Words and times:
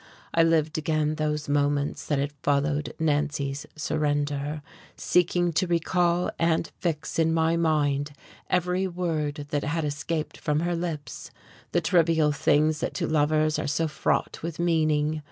I 0.33 0.41
lived 0.41 0.79
again 0.79 1.13
those 1.13 1.47
moments 1.47 2.03
that 2.07 2.17
had 2.17 2.31
followed 2.41 2.95
Nancy's 2.97 3.67
surrender, 3.75 4.63
seeking 4.95 5.53
to 5.53 5.67
recall 5.67 6.31
and 6.39 6.71
fix 6.79 7.19
in 7.19 7.31
my 7.31 7.55
mind 7.55 8.13
every 8.49 8.87
word 8.87 9.45
that 9.51 9.63
had 9.63 9.85
escaped 9.85 10.37
from 10.39 10.61
her 10.61 10.75
lips 10.75 11.29
the 11.71 11.81
trivial 11.81 12.31
things 12.31 12.79
that 12.79 12.95
to 12.95 13.05
lovers 13.05 13.59
are 13.59 13.67
so 13.67 13.87
fraught 13.87 14.39
with 14.41 14.57
meaning. 14.57 15.19